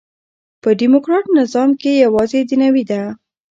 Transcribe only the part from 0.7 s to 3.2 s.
ډيموکراټ نظام کښي یوازي دنیوي ده.